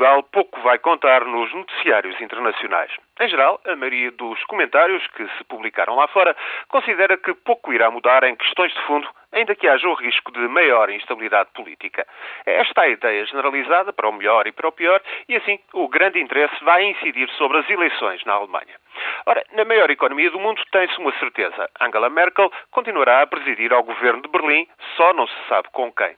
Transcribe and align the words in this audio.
Portugal 0.00 0.22
pouco 0.32 0.58
vai 0.62 0.78
contar 0.78 1.26
nos 1.26 1.52
noticiários 1.52 2.18
internacionais. 2.22 2.90
Em 3.20 3.28
geral, 3.28 3.60
a 3.66 3.76
maioria 3.76 4.10
dos 4.10 4.42
comentários 4.44 5.06
que 5.08 5.28
se 5.36 5.44
publicaram 5.44 5.94
lá 5.94 6.08
fora 6.08 6.34
considera 6.68 7.18
que 7.18 7.34
pouco 7.34 7.70
irá 7.70 7.90
mudar 7.90 8.24
em 8.24 8.34
questões 8.34 8.72
de 8.72 8.80
fundo, 8.86 9.06
ainda 9.30 9.54
que 9.54 9.68
haja 9.68 9.86
o 9.86 9.92
risco 9.92 10.32
de 10.32 10.40
maior 10.48 10.88
instabilidade 10.88 11.50
política. 11.52 12.06
Esta 12.46 12.84
é 12.84 12.86
a 12.86 12.88
ideia 12.88 13.26
generalizada 13.26 13.92
para 13.92 14.08
o 14.08 14.12
melhor 14.12 14.46
e 14.46 14.52
para 14.52 14.68
o 14.68 14.72
pior, 14.72 15.02
e 15.28 15.36
assim 15.36 15.58
o 15.74 15.86
grande 15.86 16.18
interesse 16.18 16.64
vai 16.64 16.82
incidir 16.84 17.28
sobre 17.32 17.58
as 17.58 17.68
eleições 17.68 18.24
na 18.24 18.32
Alemanha. 18.32 18.80
Ora, 19.26 19.44
na 19.52 19.66
maior 19.66 19.90
economia 19.90 20.30
do 20.30 20.40
mundo 20.40 20.62
tem-se 20.72 20.98
uma 20.98 21.12
certeza. 21.18 21.68
Angela 21.78 22.08
Merkel 22.08 22.50
continuará 22.70 23.20
a 23.20 23.26
presidir 23.26 23.70
ao 23.70 23.82
governo 23.82 24.22
de 24.22 24.28
Berlim, 24.30 24.66
só 24.96 25.12
não 25.12 25.26
se 25.26 25.36
sabe 25.46 25.68
com 25.72 25.92
quem. 25.92 26.16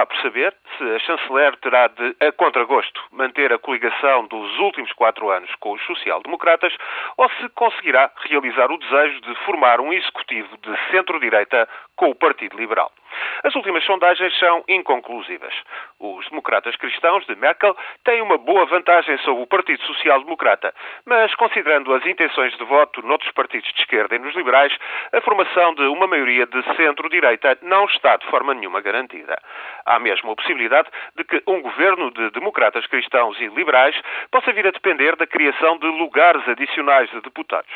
Está 0.00 0.06
por 0.06 0.22
saber 0.22 0.54
se 0.78 0.94
a 0.94 0.98
chanceler 1.00 1.54
terá 1.56 1.86
de, 1.88 2.16
a 2.20 2.32
contragosto, 2.32 3.04
manter 3.12 3.52
a 3.52 3.58
coligação 3.58 4.24
dos 4.28 4.58
últimos 4.58 4.90
quatro 4.94 5.28
anos 5.28 5.54
com 5.56 5.72
os 5.72 5.82
social-democratas 5.84 6.74
ou 7.18 7.28
se 7.32 7.46
conseguirá 7.50 8.10
realizar 8.30 8.72
o 8.72 8.78
desejo 8.78 9.20
de 9.20 9.34
formar 9.44 9.78
um 9.78 9.92
executivo 9.92 10.56
de 10.56 10.74
centro-direita 10.90 11.68
com 11.96 12.08
o 12.08 12.14
Partido 12.14 12.56
Liberal. 12.56 12.90
As 13.44 13.54
últimas 13.54 13.84
sondagens 13.84 14.38
são 14.38 14.64
inconclusivas. 14.68 15.52
Os 15.98 16.26
democratas 16.28 16.76
cristãos 16.76 17.26
de 17.26 17.34
Merkel 17.34 17.76
têm 18.04 18.22
uma 18.22 18.38
boa 18.38 18.64
vantagem 18.66 19.18
sobre 19.18 19.42
o 19.42 19.46
Partido 19.46 19.82
Social 19.84 20.20
Democrata, 20.20 20.72
mas 21.04 21.34
considerando 21.34 21.92
as 21.92 22.06
intenções 22.06 22.56
de 22.56 22.64
voto 22.64 23.02
noutros 23.02 23.32
partidos 23.32 23.70
de 23.72 23.80
esquerda 23.80 24.16
e 24.16 24.18
nos 24.18 24.34
liberais, 24.34 24.72
a 25.12 25.20
formação 25.20 25.74
de 25.74 25.82
uma 25.82 26.06
maioria 26.06 26.46
de 26.46 26.62
centro-direita 26.76 27.58
não 27.62 27.84
está 27.84 28.16
de 28.16 28.26
forma 28.28 28.54
nenhuma 28.54 28.80
garantida. 28.80 29.38
Há 29.84 29.98
mesmo 29.98 30.32
a 30.32 30.36
possibilidade 30.36 30.88
de 31.16 31.24
que 31.24 31.42
um 31.46 31.60
governo 31.60 32.10
de 32.10 32.30
democratas 32.30 32.86
cristãos 32.86 33.38
e 33.40 33.46
liberais 33.48 33.96
possa 34.30 34.52
vir 34.52 34.66
a 34.66 34.70
depender 34.70 35.16
da 35.16 35.26
criação 35.26 35.78
de 35.78 35.86
lugares 35.86 36.46
adicionais 36.48 37.10
de 37.10 37.20
deputados. 37.20 37.70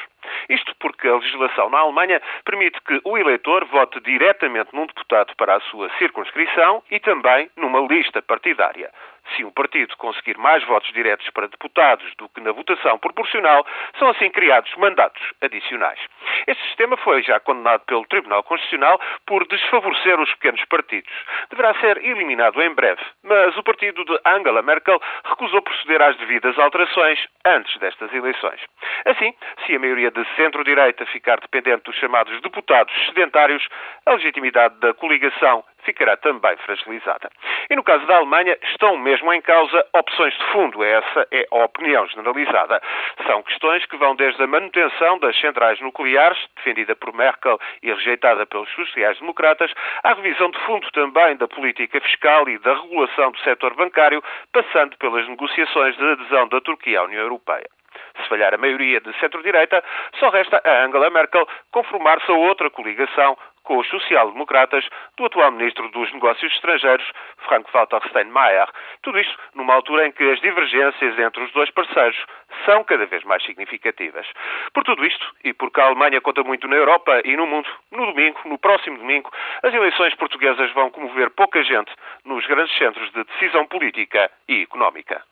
Isto 0.49 0.75
porque 0.79 1.09
a 1.09 1.17
legislação 1.17 1.71
na 1.71 1.79
Alemanha 1.79 2.21
permite 2.45 2.81
que 2.83 3.01
o 3.05 3.17
eleitor 3.17 3.65
vote 3.67 4.01
diretamente 4.01 4.71
num 4.73 4.87
deputado 4.87 5.35
para 5.37 5.57
a 5.57 5.61
sua 5.61 5.91
circunscrição 5.99 6.83
e 6.91 6.99
também 7.01 7.51
numa 7.57 7.81
lista 7.81 8.23
partidária. 8.23 8.91
Se 9.35 9.45
um 9.45 9.51
partido 9.51 9.97
conseguir 9.97 10.37
mais 10.39 10.63
votos 10.65 10.93
diretos 10.93 11.29
para 11.31 11.49
deputados 11.49 12.15
do 12.17 12.29
que 12.29 12.41
na 12.41 12.53
votação 12.53 12.99
proporcional, 12.99 13.67
são 13.99 14.09
assim 14.09 14.31
criados 14.31 14.73
mandatos 14.77 15.23
adicionais. 15.41 15.99
Este 16.47 16.63
sistema 16.67 16.97
foi 16.99 17.23
já 17.23 17.41
condenado 17.41 17.81
pelo 17.87 18.07
Tribunal 18.07 18.43
Constitucional 18.43 19.01
por 19.27 19.47
desfavorecer 19.49 20.21
os 20.21 20.31
pequenos 20.35 20.65
partidos. 20.67 21.13
Deverá 21.51 21.75
ser 21.81 21.97
eliminado 22.05 22.63
em 22.63 22.73
breve, 22.75 23.01
mas 23.23 23.57
o 23.57 23.63
partido 23.63 24.05
de 24.05 24.21
Angela 24.27 24.63
Merkel 24.63 25.01
recusou 25.25 25.63
proceder 25.63 26.03
às 26.03 26.17
devidas 26.17 26.59
alterações 26.59 27.19
antes 27.45 27.77
destas 27.79 28.13
eleições. 28.13 28.61
Assim, 29.07 29.35
se 29.65 29.75
a 29.75 29.79
maioria 29.79 30.11
de 30.11 30.25
centro-direita 30.37 31.07
ficar 31.07 31.41
dependente 31.41 31.85
dos 31.85 31.97
chamados 31.97 32.41
deputados 32.41 32.95
sedentários, 33.07 33.67
a 34.07 34.13
legitimidade 34.13 34.79
da 34.81 34.95
coligação 34.95 35.65
ficará 35.85 36.17
também 36.17 36.57
fragilizada. 36.59 37.31
E 37.71 37.77
no 37.77 37.83
caso 37.83 38.05
da 38.07 38.17
Alemanha, 38.17 38.57
estão 38.63 38.97
mesmo 38.97 39.33
em 39.33 39.41
causa 39.41 39.87
opções 39.93 40.35
de 40.35 40.45
fundo. 40.53 40.83
Essa 40.83 41.27
é 41.31 41.47
a 41.51 41.65
opinião 41.65 42.07
generalizada. 42.07 42.81
São 43.27 43.43
questões 43.43 43.85
que 43.87 43.97
vão 43.97 44.17
desde 44.17 44.43
a 44.43 44.47
manutenção 44.47 45.19
das 45.19 45.39
centrais 45.41 45.81
nucleares, 45.81 46.39
defendida 46.57 46.97
por 46.97 47.15
Merkel 47.15 47.59
e 47.83 47.93
rejeitada 47.93 48.47
pelos 48.47 48.71
sociais-democratas, 48.75 49.73
à 50.03 50.15
revisão 50.15 50.51
de 50.51 50.59
fundo 50.61 50.91
também 50.93 51.37
da 51.37 51.49
política 51.49 52.01
fiscal 52.01 52.49
e 52.49 52.59
da 52.59 52.75
regulação 52.75 53.31
do 53.31 53.39
setor 53.41 53.75
bancário, 53.75 54.23
passando 54.53 54.97
pelas 54.99 55.29
negociações 55.29 55.97
de 55.97 56.05
adesão 56.05 56.49
da 56.49 56.61
Turquia 56.61 57.01
à 57.01 57.05
União 57.05 57.23
Europeia. 57.23 57.69
Se 58.17 58.29
falhar 58.29 58.55
a 58.55 58.59
maioria 58.59 59.01
de 59.01 59.13
centro-direita, 59.19 59.83
só 60.19 60.29
resta 60.29 60.61
a 60.65 60.85
Angela 60.85 61.11
Merkel 61.11 61.47
conformar-se 61.73 62.31
a 62.31 62.35
outra 62.35 62.71
coligação 62.71 63.37
com 63.65 63.79
os 63.79 63.89
social-democratas 63.89 64.87
do 65.17 65.25
atual 65.25 65.51
Ministro 65.51 65.89
dos 65.89 66.13
Negócios 66.13 66.53
Estrangeiros, 66.53 67.11
Frank-Walter 67.39 68.01
Steinmeier. 68.09 68.69
Tudo 69.03 69.19
isto 69.19 69.37
numa 69.55 69.75
altura 69.75 70.07
em 70.07 70.13
que 70.13 70.23
as 70.31 70.41
divergências 70.41 71.19
entre 71.19 71.43
os 71.43 71.53
dois 71.53 71.71
parceiros 71.71 72.17
são 72.65 72.85
cada 72.85 73.07
vez 73.07 73.25
mais 73.25 73.43
significativas. 73.45 74.27
Por 74.73 74.85
tudo 74.85 75.05
isto, 75.05 75.35
e 75.43 75.53
porque 75.53 75.81
a 75.81 75.87
Alemanha 75.87 76.21
conta 76.21 76.43
muito 76.45 76.69
na 76.69 76.77
Europa 76.77 77.21
e 77.25 77.37
no 77.37 77.47
mundo, 77.47 77.69
no 77.91 78.07
domingo, 78.07 78.41
no 78.45 78.59
próximo 78.59 78.99
domingo, 78.99 79.31
as 79.63 79.75
eleições 79.75 80.15
portuguesas 80.15 80.71
vão 80.73 80.91
comover 80.91 81.31
pouca 81.31 81.63
gente 81.65 81.93
nos 82.25 82.47
grandes 82.47 82.77
centros 82.77 83.11
de 83.13 83.25
decisão 83.25 83.67
política 83.67 84.31
e 84.49 84.63
económica. 84.63 85.23